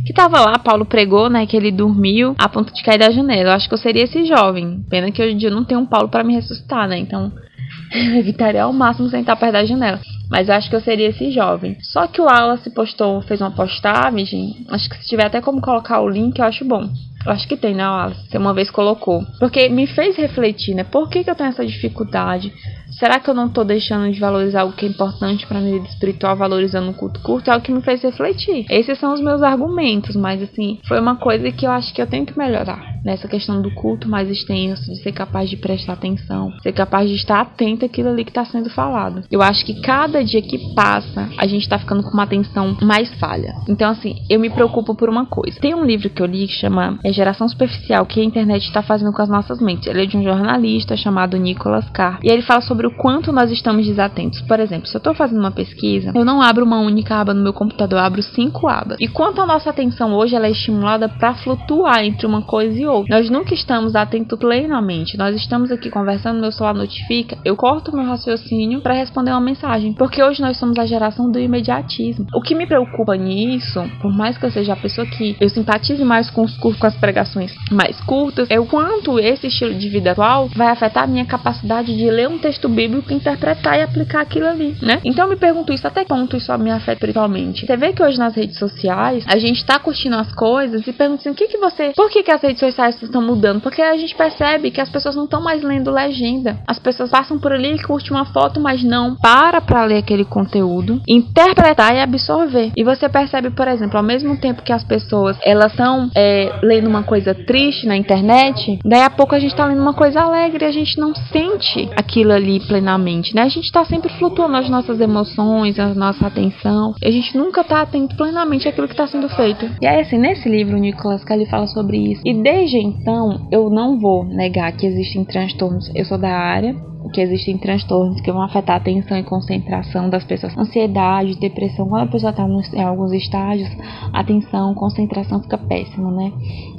que 0.05 0.13
tava 0.13 0.41
lá, 0.41 0.59
Paulo 0.59 0.85
pregou, 0.85 1.31
né, 1.31 1.47
que 1.47 1.57
ele 1.57 1.71
dormiu 1.71 2.35
a 2.39 2.49
ponto 2.49 2.73
de 2.73 2.83
cair 2.83 2.99
da 2.99 3.11
janela. 3.11 3.51
Eu 3.51 3.55
acho 3.55 3.69
que 3.69 3.75
eu 3.75 3.79
seria 3.79 4.05
esse 4.05 4.25
jovem. 4.25 4.85
Pena 4.89 5.11
que 5.11 5.23
hoje 5.23 5.33
em 5.33 5.37
dia 5.37 5.49
eu 5.49 5.55
não 5.55 5.65
tenho 5.65 5.81
um 5.81 5.87
Paulo 5.87 6.09
para 6.09 6.25
me 6.25 6.35
ressuscitar, 6.35 6.87
né? 6.89 6.99
Então, 6.99 7.33
evitaria 8.19 8.63
ao 8.63 8.73
máximo 8.73 9.09
sentar 9.09 9.37
perto 9.37 9.53
da 9.53 9.65
janela. 9.65 10.01
Mas 10.31 10.49
acho 10.51 10.69
que 10.69 10.77
eu 10.77 10.81
seria 10.81 11.09
esse 11.09 11.31
jovem. 11.31 11.77
Só 11.81 12.07
que 12.07 12.21
o 12.21 12.25
Wallace 12.25 12.71
postou, 12.71 13.21
fez 13.23 13.41
uma 13.41 13.51
postagem. 13.51 14.65
Acho 14.69 14.89
que 14.89 14.97
se 14.97 15.09
tiver 15.09 15.27
até 15.27 15.41
como 15.41 15.61
colocar 15.61 16.01
o 16.01 16.09
link, 16.09 16.39
eu 16.39 16.45
acho 16.45 16.65
bom. 16.65 16.89
Eu 17.25 17.33
acho 17.33 17.49
que 17.49 17.57
tem, 17.57 17.75
né, 17.75 17.87
Wallace? 17.87 18.29
Você 18.29 18.39
uma 18.39 18.53
vez 18.53 18.71
colocou. 18.71 19.25
Porque 19.39 19.69
me 19.69 19.87
fez 19.87 20.17
refletir, 20.17 20.75
né? 20.75 20.85
Por 20.85 21.09
que, 21.09 21.25
que 21.25 21.31
eu 21.31 21.35
tenho 21.35 21.49
essa 21.49 21.65
dificuldade? 21.65 22.53
Será 22.99 23.19
que 23.19 23.29
eu 23.29 23.35
não 23.35 23.47
estou 23.47 23.65
deixando 23.65 24.13
de 24.13 24.21
valorizar 24.21 24.65
o 24.65 24.73
que 24.73 24.87
é 24.87 24.89
importante 24.89 25.47
para 25.47 25.61
minha 25.61 25.75
vida 25.75 25.89
espiritual, 25.89 26.37
valorizando 26.37 26.91
o 26.91 26.95
culto 26.95 27.21
curto? 27.21 27.51
É 27.51 27.57
o 27.57 27.61
que 27.61 27.73
me 27.73 27.83
fez 27.83 28.03
refletir. 28.03 28.67
Esses 28.71 28.99
são 28.99 29.13
os 29.13 29.21
meus 29.21 29.43
argumentos, 29.43 30.15
mas 30.15 30.43
assim, 30.43 30.79
foi 30.87 31.01
uma 31.01 31.17
coisa 31.17 31.51
que 31.51 31.67
eu 31.67 31.71
acho 31.71 31.93
que 31.93 32.01
eu 32.01 32.07
tenho 32.07 32.27
que 32.27 32.39
melhorar. 32.39 32.94
Nessa 33.05 33.29
questão 33.29 33.61
do 33.61 33.71
culto 33.73 34.09
mais 34.09 34.31
extenso, 34.31 34.91
de 34.91 35.03
ser 35.03 35.13
capaz 35.13 35.51
de 35.51 35.57
prestar 35.57 35.93
atenção, 35.93 36.53
ser 36.63 36.73
capaz 36.73 37.09
de 37.09 37.17
estar 37.17 37.41
atento 37.41 37.85
àquilo 37.85 38.09
ali 38.09 38.25
que 38.25 38.31
está 38.31 38.45
sendo 38.45 38.71
falado. 38.71 39.25
Eu 39.31 39.43
acho 39.43 39.65
que 39.65 39.81
cada 39.83 40.25
dia 40.25 40.41
que 40.41 40.75
passa, 40.75 41.29
a 41.37 41.47
gente 41.47 41.63
está 41.63 41.79
ficando 41.79 42.03
com 42.03 42.11
uma 42.11 42.23
atenção 42.23 42.77
mais 42.81 43.13
falha. 43.21 43.55
Então, 43.69 43.91
assim, 43.91 44.17
eu 44.31 44.41
me 44.41 44.49
preocupo 44.49 44.95
por 44.95 45.09
uma 45.09 45.27
coisa. 45.27 45.61
Tem 45.61 45.75
um 45.75 45.85
livro 45.85 46.09
que 46.09 46.23
eu 46.23 46.27
li 46.27 46.47
que 46.47 46.55
chama 46.55 46.99
é 47.05 47.13
Geração 47.13 47.49
Superficial, 47.49 48.07
que 48.07 48.21
a 48.21 48.25
internet 48.25 48.65
está 48.65 48.83
fazendo 48.83 49.13
com 49.13 49.21
as 49.21 49.29
nossas 49.29 49.61
mentes. 49.61 49.87
Ele 49.87 50.03
é 50.03 50.07
de 50.07 50.17
um 50.17 50.23
jornalista 50.23 50.97
chamado 50.97 51.37
Nicholas 51.37 51.89
Carr. 51.91 52.19
E 52.23 52.31
ele 52.31 52.43
fala 52.43 52.63
sobre 52.63 52.87
o 52.87 52.97
quanto 52.97 53.33
nós 53.33 53.51
estamos 53.51 53.87
desatentos. 53.87 54.41
Por 54.43 54.59
exemplo, 54.61 54.87
se 54.87 54.97
eu 54.97 54.99
estou 54.99 55.15
fazendo 55.15 55.41
uma 55.41 55.51
pesquisa, 55.51 56.13
eu 56.15 56.25
não 56.25 56.41
abro 56.41 56.65
uma 56.65 56.81
única 56.81 57.21
aba 57.21 57.35
no 57.35 57.43
meu 57.43 57.53
computador, 57.53 57.99
eu 57.99 58.05
abro 58.05 58.23
cinco 58.23 58.67
abas. 58.67 58.97
E 58.99 59.09
quanto 59.09 59.43
a 59.43 59.47
nossa 59.47 59.69
atenção 59.69 60.15
hoje 60.15 60.35
ela 60.35 60.47
é 60.47 60.51
estimulada 60.51 61.09
para 61.09 61.35
flutuar 61.35 62.03
entre 62.03 62.27
uma 62.27 62.43
coisa 62.43 62.81
e 62.81 62.87
outra. 62.87 62.94
Nós 63.09 63.31
nunca 63.31 63.55
estamos 63.55 63.97
atentos 63.97 64.39
plenamente. 64.39 65.17
Nós 65.17 65.35
estamos 65.35 65.73
aqui 65.73 65.91
conversando, 65.91 66.41
meu 66.41 66.53
celular 66.53 66.75
notifica, 66.75 67.37
eu 67.45 67.57
corto 67.57 67.95
meu 67.95 68.05
raciocínio 68.05 68.81
para 68.81 68.95
responder 68.95 69.31
uma 69.31 69.41
mensagem. 69.41 69.93
Porque 69.95 70.23
hoje 70.23 70.41
nós 70.41 70.57
somos 70.57 70.79
a 70.79 70.87
geração 70.87 71.31
do 71.31 71.39
imediatismo. 71.39 72.27
O 72.35 72.41
que 72.41 72.55
me 72.55 72.67
preocupa 72.67 73.17
nisso, 73.17 73.83
por 74.01 74.13
mais 74.13 74.39
que 74.39 74.47
eu 74.47 74.51
seja 74.51 74.75
a 74.75 74.77
pessoa 74.77 75.07
que 75.07 75.37
eu 75.41 75.49
simpatize 75.49 76.05
mais 76.05 76.31
com 76.31 76.43
os 76.43 76.55
com 76.57 76.87
as 76.87 76.97
pregações 76.97 77.55
mais 77.71 78.01
curtas, 78.01 78.49
é 78.51 78.59
o 78.59 78.67
quanto 78.67 79.19
esse 79.19 79.47
estilo 79.47 79.75
de 79.75 79.89
vida 79.89 80.13
atual 80.13 80.49
vai 80.55 80.69
afetar 80.69 81.05
a 81.05 81.07
minha 81.07 81.25
capacidade 81.25 81.97
de 81.97 82.11
ler 82.11 82.29
um 82.29 82.39
texto 82.39 82.69
bíblico, 82.69 83.13
interpretar 83.13 83.79
e 83.79 83.83
aplicar 83.83 84.21
aquilo 84.21 84.47
ali, 84.47 84.77
né? 84.83 85.01
Então 85.05 85.25
eu 85.25 85.31
me 85.31 85.37
pergunto 85.37 85.73
isso, 85.73 85.87
até 85.87 86.03
que 86.03 86.09
ponto 86.09 86.37
isso 86.37 86.57
me 86.59 86.71
afeta 86.71 86.93
espiritualmente? 86.93 87.67
Você 87.67 87.77
vê 87.77 87.93
que 87.93 88.03
hoje 88.03 88.19
nas 88.19 88.35
redes 88.35 88.59
sociais, 88.59 89.25
a 89.27 89.39
gente 89.39 89.65
tá 89.65 89.79
curtindo 89.79 90.17
as 90.17 90.33
coisas 90.33 90.87
e 90.87 90.93
pergunta 90.93 91.21
assim, 91.21 91.31
o 91.31 91.35
que 91.35 91.49
que 91.49 91.59
você... 91.59 91.93
Por 91.95 92.11
que 92.11 92.23
que 92.23 92.31
as 92.31 92.43
redes 92.43 92.61
sociais 92.61 92.84
estão 92.89 93.23
mudando? 93.23 93.61
Porque 93.61 93.83
a 93.83 93.97
gente 93.97 94.15
percebe 94.15 94.71
que 94.71 94.81
as 94.81 94.89
pessoas 94.89 95.17
não 95.17 95.25
estão 95.25 95.43
mais 95.43 95.63
lendo 95.63 95.91
legenda. 95.91 96.59
As 96.67 96.79
pessoas 96.79 97.11
passam 97.11 97.39
por 97.39 97.53
ali 97.53 97.75
e 97.75 97.83
curtem 97.83 98.13
uma 98.13 98.25
foto, 98.27 98.61
mas 98.61 98.83
não 98.83 99.17
para 99.17 99.61
pra 99.61 99.85
ler 99.85 99.99
aquele 99.99 100.25
conteúdo, 100.25 101.01
interpretar 101.09 101.95
e 101.95 102.01
absorver. 102.01 102.73
E 102.77 102.85
você 102.85 103.09
percebe, 103.09 103.51
por 103.51 103.69
exemplo, 103.69 103.97
ao 103.97 104.03
mesmo 104.03 104.37
tempo 104.37 104.63
que 104.63 104.73
as 104.73 104.85
pessoas, 104.85 105.37
elas 105.45 105.73
estão 105.73 106.11
é, 106.15 106.53
lendo 106.63 106.89
uma 106.89 107.03
coisa 107.03 107.35
triste 107.35 107.87
na 107.87 107.97
internet, 107.97 108.79
daí 108.85 109.03
a 109.03 109.11
pouco 109.11 109.35
a 109.35 109.39
gente 109.39 109.55
tá 109.55 109.67
lendo 109.67 109.83
uma 109.83 109.95
coisa 109.95 110.21
alegre 110.21 110.65
e 110.65 110.69
a 110.69 110.73
gente 110.73 110.99
não 110.99 111.15
sente 111.15 111.89
aquilo 111.97 112.33
ali 112.33 112.61
plenamente, 112.61 113.35
né? 113.35 113.43
A 113.43 113.49
gente 113.49 113.71
tá 113.71 113.85
sempre 113.85 114.13
flutuando 114.19 114.57
as 114.57 114.69
nossas 114.69 115.01
emoções, 115.01 115.79
a 115.79 115.95
nossa 115.95 116.27
atenção. 116.27 116.95
A 117.03 117.11
gente 117.11 117.37
nunca 117.37 117.65
tá 117.65 117.83
atento 117.83 118.17
plenamente 118.17 118.69
àquilo 118.69 118.89
que 118.89 118.97
tá 118.97 119.07
sendo 119.07 119.29
feito. 119.29 119.69
E 119.81 119.87
aí, 119.87 120.01
assim, 120.01 120.19
nesse 120.19 120.49
livro, 120.49 120.77
o 120.77 120.81
Nicolas 120.81 121.25
Kelly 121.25 121.47
fala 121.47 121.67
sobre 121.67 122.13
isso. 122.13 122.23
E 122.25 122.35
desde 122.35 122.74
então, 122.79 123.49
eu 123.51 123.71
não 123.71 123.99
vou 123.99 124.25
negar 124.25 124.77
que 124.77 124.87
existem 124.87 125.25
transtornos. 125.25 125.91
Eu 125.95 126.05
sou 126.05 126.19
da 126.19 126.31
área, 126.31 126.75
que 127.11 127.21
existem 127.21 127.59
transtornos 127.59 128.21
que 128.21 128.33
vão 128.33 128.43
afetar 128.43 128.77
a 128.77 128.79
atenção 128.79 129.17
e 129.19 129.23
concentração 129.23 130.09
das 130.09 130.25
pessoas. 130.25 130.57
Ansiedade, 130.57 131.39
depressão, 131.39 131.89
quando 131.89 132.03
a 132.03 132.11
pessoa 132.13 132.31
está 132.31 132.47
em 132.47 132.83
alguns 132.83 133.13
estágios, 133.13 133.71
atenção, 134.13 134.75
concentração 134.75 135.43
fica 135.43 135.59
péssima, 135.59 136.11
né? 136.11 136.33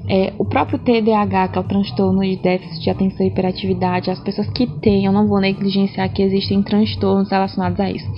É, 0.07 0.33
o 0.37 0.45
próprio 0.45 0.77
TDAH, 0.79 1.47
que 1.49 1.57
é 1.57 1.61
o 1.61 1.63
transtorno 1.63 2.21
de 2.21 2.35
déficit 2.35 2.83
de 2.83 2.89
atenção 2.89 3.25
e 3.25 3.29
hiperatividade, 3.29 4.11
as 4.11 4.19
pessoas 4.19 4.47
que 4.49 4.67
têm, 4.67 5.05
eu 5.05 5.11
não 5.11 5.27
vou 5.27 5.39
negligenciar 5.39 6.11
que 6.11 6.21
existem 6.21 6.61
transtornos 6.61 7.29
relacionados 7.29 7.79
a 7.79 7.89
isso. 7.89 8.09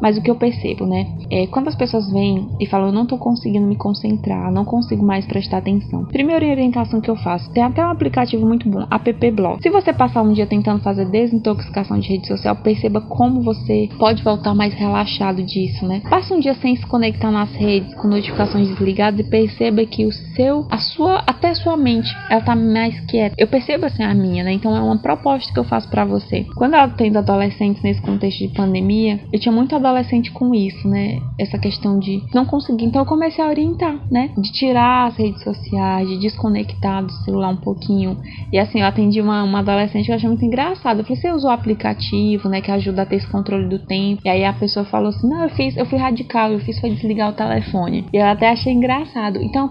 Mas 0.00 0.18
o 0.18 0.22
que 0.22 0.30
eu 0.30 0.36
percebo, 0.36 0.86
né? 0.86 1.06
É, 1.30 1.46
quando 1.46 1.68
as 1.68 1.74
pessoas 1.74 2.10
vêm 2.12 2.48
e 2.60 2.66
falam, 2.66 2.88
eu 2.88 2.92
não 2.92 3.06
tô 3.06 3.16
conseguindo 3.16 3.66
me 3.66 3.76
concentrar, 3.76 4.52
não 4.52 4.64
consigo 4.64 5.04
mais 5.04 5.24
prestar 5.26 5.58
atenção. 5.58 6.04
Primeira 6.04 6.46
orientação 6.46 7.00
que 7.00 7.10
eu 7.10 7.16
faço, 7.16 7.50
tem 7.52 7.62
até 7.62 7.84
um 7.84 7.90
aplicativo 7.90 8.46
muito 8.46 8.68
bom, 8.68 8.86
App 8.90 9.30
Blog. 9.30 9.62
Se 9.62 9.70
você 9.70 9.92
passar 9.92 10.22
um 10.22 10.32
dia 10.32 10.46
tentando 10.46 10.82
fazer 10.82 11.06
desintoxicação 11.44 11.98
de 11.98 12.08
rede 12.08 12.26
social, 12.26 12.56
perceba 12.56 13.00
como 13.02 13.42
você 13.42 13.88
pode 13.98 14.22
voltar 14.22 14.54
mais 14.54 14.72
relaxado 14.72 15.42
disso, 15.42 15.86
né? 15.86 16.00
Passa 16.08 16.34
um 16.34 16.40
dia 16.40 16.54
sem 16.54 16.74
se 16.74 16.86
conectar 16.86 17.30
nas 17.30 17.50
redes, 17.52 17.94
com 17.94 18.08
notificações 18.08 18.68
desligadas 18.68 19.20
e 19.20 19.28
perceba 19.28 19.84
que 19.84 20.06
o 20.06 20.12
seu, 20.34 20.66
a 20.70 20.78
sua, 20.78 21.22
até 21.26 21.50
a 21.50 21.54
sua 21.54 21.76
mente, 21.76 22.14
ela 22.28 22.40
tá 22.40 22.54
mais 22.54 22.98
quieta. 23.06 23.34
Eu 23.38 23.46
percebo 23.46 23.86
assim 23.86 24.02
a 24.02 24.14
minha, 24.14 24.44
né? 24.44 24.52
Então 24.52 24.76
é 24.76 24.80
uma 24.80 24.98
proposta 24.98 25.52
que 25.52 25.58
eu 25.58 25.64
faço 25.64 25.88
para 25.88 26.04
você. 26.04 26.46
Quando 26.56 26.74
eu 26.74 26.90
tendo 26.90 27.18
adolescentes 27.18 27.82
nesse 27.82 28.00
contexto 28.00 28.38
de 28.38 28.54
pandemia, 28.54 29.20
eu 29.32 29.40
tinha 29.40 29.52
muito 29.52 29.74
adolescente 29.74 30.30
com 30.32 30.54
isso, 30.54 30.86
né? 30.88 31.18
Essa 31.38 31.58
questão 31.58 31.98
de 31.98 32.22
não 32.34 32.44
conseguir. 32.44 32.84
Então 32.84 33.02
eu 33.02 33.06
comecei 33.06 33.44
a 33.44 33.48
orientar, 33.48 33.96
né? 34.10 34.30
De 34.36 34.52
tirar 34.52 35.08
as 35.08 35.16
redes 35.16 35.42
sociais, 35.42 36.08
de 36.08 36.18
desconectar 36.18 37.04
do 37.04 37.12
celular 37.24 37.48
um 37.48 37.56
pouquinho. 37.56 38.16
E 38.52 38.58
assim, 38.58 38.80
eu 38.80 38.86
atendi 38.86 39.20
uma, 39.20 39.42
uma 39.42 39.60
adolescente 39.60 40.06
que 40.06 40.12
eu 40.12 40.16
achei 40.16 40.28
muito 40.28 40.44
engraçada. 40.44 41.00
Eu 41.00 41.04
falei, 41.04 41.20
você 41.20 41.32
usou 41.32 41.50
o 41.50 41.52
aplicativo, 41.52 42.48
né? 42.48 42.60
Que 42.60 42.70
ajuda 42.70 43.02
a 43.02 43.06
ter 43.06 43.16
esse 43.16 43.28
controle 43.28 43.68
do 43.68 43.78
tempo. 43.78 44.22
E 44.24 44.28
aí 44.28 44.44
a 44.44 44.52
pessoa 44.52 44.84
falou 44.84 45.08
assim: 45.08 45.28
não, 45.28 45.42
eu 45.42 45.50
fiz, 45.50 45.76
eu 45.76 45.86
fui 45.86 45.98
radical, 45.98 46.50
eu 46.50 46.60
fiz 46.60 46.78
foi 46.80 46.90
desligar 46.90 47.30
o 47.30 47.32
telefone. 47.32 48.04
E 48.12 48.16
eu 48.16 48.26
até 48.26 48.50
achei 48.50 48.72
engraçado. 48.72 49.40
Então 49.42 49.68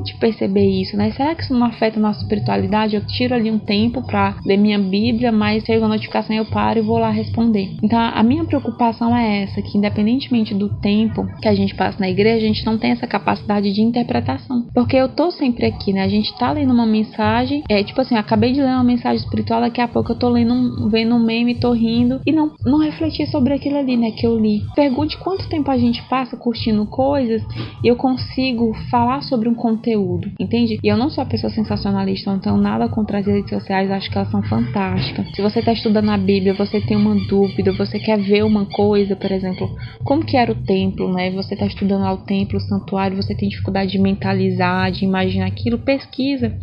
tente 0.00 0.16
perceber 0.16 0.66
isso, 0.66 0.96
né? 0.96 1.10
Será 1.12 1.34
que 1.34 1.42
isso 1.42 1.54
não 1.54 1.66
afeta 1.66 1.98
a 1.98 2.02
nossa 2.02 2.20
espiritualidade? 2.20 2.96
Eu 2.96 3.06
tiro 3.06 3.34
ali 3.34 3.50
um 3.50 3.58
tempo 3.58 4.02
pra 4.02 4.36
ler 4.44 4.56
minha 4.56 4.78
Bíblia, 4.78 5.30
mas 5.30 5.64
chega 5.64 5.84
a 5.84 5.88
notificação 5.88 6.34
eu 6.34 6.44
paro 6.46 6.78
e 6.78 6.82
vou 6.82 6.98
lá 6.98 7.10
responder. 7.10 7.70
Então 7.82 7.98
a 7.98 8.22
minha 8.22 8.44
preocupação 8.44 9.16
é 9.16 9.42
essa 9.42 9.62
que 9.62 9.76
independentemente 9.76 10.54
do 10.54 10.68
tempo 10.80 11.26
que 11.40 11.48
a 11.48 11.54
gente 11.54 11.74
passa 11.74 11.98
na 12.00 12.08
igreja, 12.08 12.44
a 12.44 12.48
gente 12.48 12.64
não 12.64 12.78
tem 12.78 12.90
essa 12.90 13.06
capacidade 13.06 13.72
de 13.72 13.82
interpretação. 13.82 14.66
Porque 14.74 14.96
eu 14.96 15.08
tô 15.08 15.30
sempre 15.30 15.66
aqui, 15.66 15.92
né? 15.92 16.02
A 16.02 16.08
gente 16.08 16.36
tá 16.38 16.52
lendo 16.52 16.72
uma 16.72 16.86
mensagem, 16.86 17.62
é 17.68 17.82
tipo 17.82 18.00
assim, 18.00 18.16
acabei 18.16 18.52
de 18.52 18.60
ler 18.60 18.68
uma 18.68 18.84
mensagem 18.84 19.22
espiritual, 19.22 19.60
daqui 19.60 19.80
a 19.80 19.88
pouco 19.88 20.12
eu 20.12 20.18
tô 20.18 20.28
lendo, 20.28 20.88
vendo 20.88 21.14
um 21.14 21.24
meme, 21.24 21.54
tô 21.54 21.72
rindo 21.72 22.20
e 22.26 22.32
não, 22.32 22.52
não 22.64 22.78
refleti 22.78 23.26
sobre 23.26 23.54
aquilo 23.54 23.78
ali, 23.78 23.96
né? 23.96 24.10
Que 24.12 24.26
eu 24.26 24.38
li. 24.38 24.62
Pergunte 24.74 25.18
quanto 25.18 25.48
tempo 25.48 25.70
a 25.70 25.78
gente 25.78 26.02
passa 26.08 26.36
curtindo 26.36 26.86
coisas 26.86 27.42
e 27.84 27.88
eu 27.88 27.96
consigo 27.96 28.72
falar 28.90 29.22
sobre 29.22 29.48
um 29.48 29.54
conteúdo, 29.54 29.89
entende? 30.38 30.78
E 30.82 30.88
eu 30.88 30.96
não 30.96 31.10
sou 31.10 31.22
a 31.22 31.26
pessoa 31.26 31.52
sensacionalista, 31.52 32.32
então 32.32 32.56
nada 32.56 32.88
contra 32.88 33.18
as 33.18 33.26
redes 33.26 33.50
sociais, 33.50 33.90
acho 33.90 34.10
que 34.10 34.16
elas 34.16 34.30
são 34.30 34.42
fantásticas. 34.42 35.26
Se 35.34 35.42
você 35.42 35.60
tá 35.60 35.72
estudando 35.72 36.10
a 36.10 36.16
Bíblia, 36.16 36.54
você 36.54 36.80
tem 36.80 36.96
uma 36.96 37.14
dúvida, 37.26 37.72
você 37.72 37.98
quer 37.98 38.18
ver 38.18 38.44
uma 38.44 38.64
coisa, 38.66 39.16
por 39.16 39.30
exemplo, 39.30 39.40
exemplo, 39.40 39.76
como 40.04 40.24
que 40.24 40.36
era 40.36 40.52
o 40.52 40.54
templo, 40.54 41.12
né? 41.12 41.30
Você 41.30 41.54
está 41.54 41.66
estudando 41.66 42.02
lá 42.02 42.12
o 42.12 42.24
templo, 42.24 42.56
o 42.56 42.60
santuário, 42.60 43.16
você 43.16 43.34
tem 43.34 43.48
dificuldade 43.48 43.92
de 43.92 43.98
mentalizar, 43.98 44.90
de 44.90 45.04
imaginar 45.04 45.46
aquilo, 45.46 45.78
pesquisa. 45.78 46.56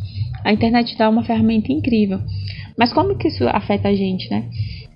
A 0.43 0.53
internet 0.53 0.97
dá 0.97 1.09
uma 1.09 1.23
ferramenta 1.23 1.71
incrível. 1.71 2.19
Mas 2.77 2.93
como 2.93 3.17
que 3.17 3.27
isso 3.27 3.47
afeta 3.47 3.89
a 3.89 3.95
gente, 3.95 4.29
né? 4.29 4.49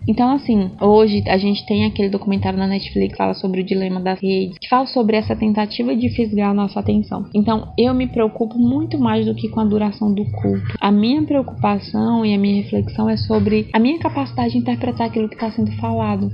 Então, 0.08 0.31
assim, 0.31 0.72
hoje 0.81 1.24
a 1.27 1.38
gente 1.38 1.65
tem 1.65 1.86
aquele 1.86 2.10
documentário 2.10 2.58
na 2.58 2.67
Netflix 2.67 3.12
que 3.12 3.17
fala 3.17 3.34
sobre 3.34 3.62
o 3.62 3.63
dilema 3.63 4.00
das 4.00 4.20
redes, 4.20 4.58
que 4.58 4.67
fala 4.67 4.86
sobre 4.88 5.15
essa 5.15 5.36
tentativa 5.36 5.96
de 5.96 6.10
fisgar 6.10 6.50
a 6.50 6.53
nossa 6.53 6.79
atenção. 6.79 7.25
Então, 7.34 7.72
eu 7.77 7.93
me 7.93 8.08
preocupo 8.08 8.58
muito 8.58 9.00
mais 9.00 9.25
do 9.25 9.36
que 9.36 9.50
com 9.50 9.60
a 9.60 9.65
duração 9.65 10.13
do 10.13 10.25
culto. 10.25 10.75
A 10.79 10.91
minha 10.91 11.22
preocupação 11.24 12.25
e 12.25 12.34
a 12.34 12.38
minha 12.38 12.62
reflexão 12.63 13.10
é 13.10 13.17
sobre 13.17 13.67
a 13.74 13.79
minha 13.79 14.00
capacidade 14.00 14.53
de 14.53 14.58
interpretar 14.58 15.08
aquilo 15.08 15.29
que 15.29 15.36
está 15.36 15.51
sendo 15.51 15.72
falado 15.74 16.31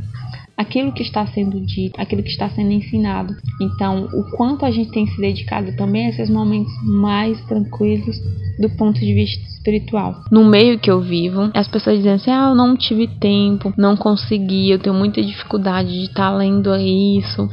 aquilo 0.57 0.91
que 0.91 1.03
está 1.03 1.25
sendo 1.27 1.61
dito, 1.61 2.01
aquilo 2.01 2.23
que 2.23 2.29
está 2.29 2.49
sendo 2.49 2.71
ensinado. 2.71 3.35
Então, 3.61 4.05
o 4.11 4.23
quanto 4.35 4.65
a 4.65 4.71
gente 4.71 4.91
tem 4.91 5.05
se 5.05 5.21
dedicado 5.21 5.75
também 5.75 6.07
a 6.07 6.09
esses 6.09 6.29
momentos 6.29 6.73
mais 6.83 7.39
tranquilos 7.45 8.17
do 8.59 8.69
ponto 8.71 8.99
de 8.99 9.13
vista 9.13 9.39
espiritual. 9.49 10.23
No 10.31 10.43
meio 10.43 10.79
que 10.79 10.89
eu 10.89 10.99
vivo, 10.99 11.51
as 11.53 11.67
pessoas 11.67 11.97
dizem 11.97 12.13
assim: 12.13 12.31
ah, 12.31 12.49
eu 12.49 12.55
não 12.55 12.75
tive 12.75 13.07
tempo, 13.07 13.71
não 13.77 13.95
consegui, 13.95 14.71
eu 14.71 14.79
tenho 14.79 14.95
muita 14.95 15.21
dificuldade 15.21 15.89
de 15.89 16.05
estar 16.05 16.31
tá 16.31 16.35
lendo 16.35 16.75
isso. 16.75 17.47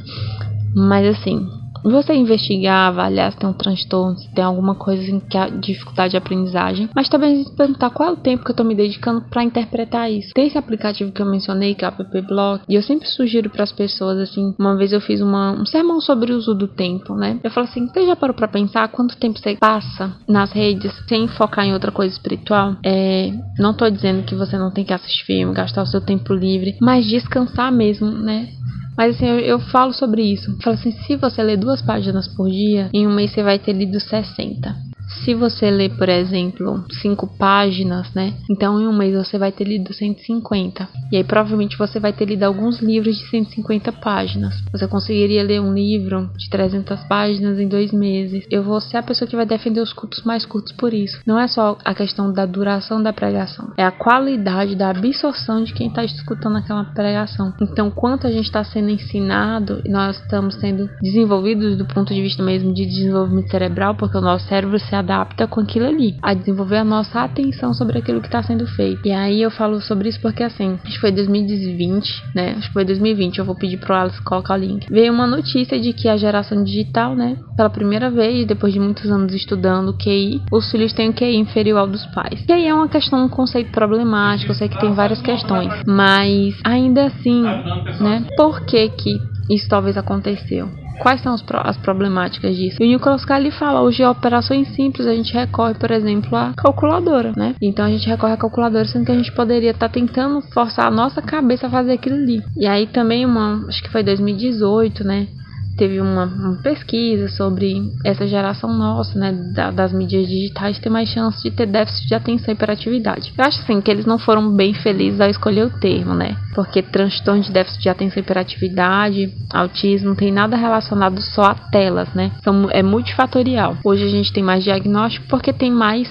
Mas 0.75 1.07
assim, 1.07 1.47
você 1.91 2.14
investigar, 2.14 2.88
avaliar 2.88 3.33
se 3.33 3.38
tem 3.38 3.49
um 3.49 3.53
transtorno, 3.53 4.19
se 4.19 4.33
tem 4.35 4.45
alguma 4.45 4.75
coisa 4.75 5.03
em 5.11 5.21
que 5.21 5.37
há 5.37 5.49
dificuldade 5.49 6.12
de 6.12 6.17
aprendizagem, 6.17 6.88
mas 6.95 7.09
também 7.09 7.45
perguntar 7.57 7.91
qual 7.91 8.11
é 8.11 8.12
o 8.12 8.17
tempo 8.17 8.45
que 8.45 8.50
eu 8.50 8.57
tô 8.57 8.64
me 8.64 8.75
dedicando 8.75 9.23
para 9.23 9.45
interpretar 9.45 10.11
isso. 10.11 10.33
Tem 10.35 10.47
esse 10.47 10.59
aplicativo 10.59 11.12
que 11.12 11.23
eu 11.23 11.26
mencionei, 11.26 11.75
que 11.75 11.85
é 11.85 11.88
o 11.88 11.91
App 11.91 12.21
Block, 12.23 12.64
e 12.69 12.75
eu 12.75 12.83
sempre 12.83 13.09
sugiro 13.09 13.50
para 13.50 13.64
as 13.64 13.73
pessoas 13.73 14.19
assim, 14.19 14.55
uma 14.59 14.76
vez 14.76 14.93
eu 14.93 15.00
fiz 15.00 15.21
uma, 15.21 15.53
um 15.53 15.67
sermão 15.67 16.00
sobre 16.00 16.33
o 16.33 16.37
uso 16.37 16.55
do 16.55 16.69
tempo, 16.69 17.14
né? 17.14 17.38
Eu 17.43 17.50
falo 17.50 17.67
assim, 17.67 17.87
você 17.87 18.07
já 18.07 18.17
parou 18.17 18.35
para 18.35 18.49
pensar 18.49 18.88
quanto 18.88 19.17
tempo 19.17 19.38
você 19.38 19.57
passa 19.57 20.17
nas 20.29 20.53
redes 20.53 20.93
sem 21.09 21.29
focar 21.29 21.64
em 21.64 21.73
outra 21.73 21.93
coisa 21.93 22.14
espiritual? 22.14 22.76
É, 22.85 23.33
não 23.59 23.75
tô 23.75 23.88
dizendo 23.88 24.25
que 24.25 24.35
você 24.35 24.57
não 24.57 24.71
tem 24.71 24.85
que 24.85 24.93
assistir 24.93 25.25
filme, 25.25 25.55
gastar 25.55 25.83
o 25.83 25.87
seu 25.87 26.00
tempo 26.00 26.33
livre, 26.33 26.76
mas 26.81 27.07
descansar 27.07 27.73
mesmo, 27.73 28.11
né? 28.11 28.49
Mas 28.97 29.17
assim, 29.17 29.27
eu, 29.27 29.39
eu, 29.41 29.61
falo 29.61 29.93
sobre 29.93 30.23
isso. 30.23 30.57
Falo 30.63 30.75
assim, 30.75 30.93
se 30.93 31.17
você 31.17 31.43
ler 31.43 31.57
duas 31.57 31.83
páginas 31.83 32.29
por 32.29 32.49
dia, 32.49 32.91
em 32.93 33.07
um 33.07 33.15
mês 33.15 33.33
você 33.33 33.43
vai 33.43 33.59
ter 33.59 33.73
lido 33.73 33.99
60. 33.99 34.94
Se 35.23 35.35
você 35.35 35.71
lê, 35.71 35.88
por 35.88 36.09
exemplo, 36.09 36.85
cinco 37.00 37.26
páginas, 37.38 38.12
né? 38.14 38.35
Então 38.50 38.80
em 38.80 38.87
um 38.87 38.97
mês 38.97 39.14
você 39.14 39.38
vai 39.38 39.52
ter 39.52 39.64
lido 39.64 39.92
150. 39.92 40.88
E 41.12 41.16
aí 41.16 41.25
provavelmente 41.25 41.78
você 41.78 42.00
vai 42.00 42.12
ter 42.12 42.26
lido 42.26 42.42
alguns 42.42 42.80
livros 42.80 43.16
de 43.16 43.26
150 43.28 43.92
páginas. 43.92 44.54
Você 44.73 44.87
conseguiria 44.87 45.42
ler 45.42 45.61
um 45.61 45.73
livro 45.73 46.30
de 46.37 46.49
300 46.50 47.00
páginas 47.04 47.59
em 47.59 47.68
dois 47.68 47.92
meses. 47.92 48.44
Eu 48.50 48.62
vou 48.62 48.80
ser 48.80 48.97
a 48.97 49.02
pessoa 49.02 49.28
que 49.28 49.37
vai 49.37 49.47
defender 49.47 49.80
os 49.80 49.92
cultos 49.92 50.23
mais 50.25 50.44
curtos 50.44 50.73
por 50.73 50.92
isso. 50.92 51.21
Não 51.26 51.38
é 51.38 51.47
só 51.47 51.78
a 51.85 51.94
questão 51.94 52.33
da 52.33 52.47
duração 52.47 53.02
da 53.02 53.12
pregação, 53.12 53.73
é 53.76 53.85
a 53.85 53.90
qualidade 53.90 54.75
da 54.75 54.90
absorção 54.90 55.62
de 55.62 55.73
quem 55.73 55.88
está 55.88 56.04
escutando 56.04 56.56
aquela 56.56 56.85
pregação. 56.85 57.52
Então, 57.61 57.90
quanto 57.90 58.26
a 58.26 58.30
gente 58.30 58.47
está 58.47 58.64
sendo 58.64 58.90
ensinado, 58.90 59.83
nós 59.87 60.21
estamos 60.21 60.54
sendo 60.56 60.88
desenvolvidos 61.02 61.76
do 61.76 61.85
ponto 61.85 62.12
de 62.12 62.21
vista 62.21 62.42
mesmo 62.42 62.73
de 62.73 62.87
desenvolvimento 62.87 63.50
cerebral, 63.50 63.94
porque 63.94 64.16
o 64.16 64.21
nosso 64.21 64.47
cérebro 64.47 64.78
se 64.78 64.94
adapta 65.05 65.47
com 65.47 65.61
aquilo 65.61 65.87
ali, 65.87 66.17
a 66.23 66.35
desenvolver 66.35 66.79
a 66.79 66.85
nossa 66.85 67.21
atenção 67.21 67.75
sobre 67.75 67.99
aquilo 67.99 68.21
que 68.21 68.27
está 68.27 68.43
sendo 68.43 68.67
feito. 68.67 69.07
E 69.07 69.13
aí 69.13 69.43
eu 69.43 69.51
falo 69.51 69.81
sobre 69.81 70.09
isso 70.09 70.21
porque 70.21 70.43
assim, 70.43 70.79
acho 70.83 70.95
que 70.95 71.01
foi 71.01 71.13
2020, 71.13 72.25
né? 72.35 72.55
Acho 72.57 72.69
que 72.69 72.73
foi 72.73 72.85
2020, 72.85 73.39
eu 73.39 73.45
vou 73.45 73.55
pedir 73.55 73.79
pro 73.79 73.95
Alice 73.95 74.23
colocar 74.23 74.55
o 74.55 74.57
link. 74.57 74.87
Veio 74.91 75.13
uma 75.13 75.27
notícia 75.27 75.79
de 75.79 75.93
que 75.93 76.09
a 76.09 76.17
geração 76.17 76.65
digital, 76.65 77.15
né, 77.15 77.37
pela 77.57 77.71
primeira 77.71 78.11
vez, 78.11 78.47
depois 78.47 78.73
de 78.73 78.81
muitos 78.81 79.11
anos 79.11 79.33
estudando 79.35 79.97
QI, 79.97 80.41
os 80.51 80.71
filhos 80.71 80.93
têm 80.93 81.11
o 81.11 81.13
QI 81.13 81.37
inferior 81.37 81.81
ao 81.81 81.87
dos 81.87 82.05
pais. 82.07 82.45
E 82.49 82.53
aí 82.53 82.67
é 82.67 82.75
uma 82.75 82.89
questão, 82.89 83.25
um 83.25 83.29
conceito 83.29 83.71
problemático, 83.71 84.51
eu 84.53 84.57
sei 84.57 84.69
que 84.69 84.81
tem 84.81 84.95
várias 84.95 85.21
questões, 85.21 85.73
mas 85.87 86.55
ainda 86.65 87.07
assim, 87.07 87.43
né, 87.43 88.27
por 88.37 88.65
que 88.65 88.89
que 88.91 89.19
isso 89.51 89.69
talvez 89.69 89.97
aconteceu? 89.97 90.84
Quais 90.99 91.21
são 91.23 91.35
as 91.35 91.77
problemáticas 91.77 92.57
disso? 92.57 92.83
E 92.83 92.87
o 92.87 92.89
Nicolas 92.89 93.25
Cali 93.25 93.51
fala, 93.51 93.83
hoje 93.83 94.05
operações 94.05 94.69
simples 94.75 95.07
a 95.07 95.15
gente 95.15 95.35
recorre, 95.35 95.75
por 95.75 95.91
exemplo, 95.91 96.37
à 96.37 96.53
calculadora, 96.57 97.33
né? 97.37 97.55
Então 97.61 97.85
a 97.85 97.91
gente 97.91 98.09
recorre 98.09 98.33
à 98.33 98.37
calculadora, 98.37 98.85
sendo 98.85 99.05
que 99.05 99.13
a 99.13 99.17
gente 99.17 99.33
poderia 99.33 99.71
estar 99.71 99.89
tá 99.89 99.93
tentando 99.93 100.41
forçar 100.53 100.87
a 100.87 100.91
nossa 100.91 101.21
cabeça 101.21 101.67
a 101.67 101.71
fazer 101.71 101.93
aquilo 101.93 102.17
ali. 102.17 102.43
E 102.57 102.67
aí 102.67 102.87
também 102.87 103.27
uma, 103.27 103.65
acho 103.69 103.83
que 103.83 103.91
foi 103.91 104.03
2018, 104.03 105.05
né? 105.05 105.29
Teve 105.76 106.00
uma, 106.00 106.25
uma, 106.25 106.57
pesquisa 106.62 107.28
sobre 107.28 107.90
essa 108.04 108.26
geração 108.26 108.73
nossa, 108.73 109.19
né, 109.19 109.33
da, 109.54 109.71
das 109.71 109.93
mídias 109.93 110.28
digitais 110.28 110.78
ter 110.78 110.90
mais 110.90 111.09
chance 111.09 111.43
de 111.43 111.50
ter 111.50 111.66
déficit 111.66 112.09
de 112.09 112.14
atenção 112.14 112.52
e 112.52 112.54
hiperatividade. 112.54 113.33
Eu 113.37 113.45
acho 113.45 113.61
assim 113.61 113.81
que 113.81 113.90
eles 113.90 114.07
não 114.07 114.19
foram 114.19 114.54
bem 114.54 114.73
felizes 114.75 115.21
ao 115.21 115.28
escolher 115.28 115.66
o 115.66 115.78
termo, 115.78 116.14
né? 116.14 116.37
Porque 116.54 116.83
transtorno 116.83 117.43
de 117.43 117.52
déficit 117.52 117.83
de 117.83 117.88
atenção 117.88 118.19
e 118.19 118.21
hiperatividade, 118.21 119.33
autismo, 119.52 120.14
tem 120.14 120.33
nada 120.33 120.57
relacionado 120.57 121.21
só 121.21 121.43
a 121.43 121.54
telas, 121.54 122.12
né? 122.14 122.33
São, 122.43 122.69
é 122.71 122.83
multifatorial. 122.83 123.76
Hoje 123.85 124.04
a 124.04 124.09
gente 124.09 124.33
tem 124.33 124.43
mais 124.43 124.62
diagnóstico 124.62 125.26
porque 125.28 125.52
tem 125.52 125.71
mais 125.71 126.11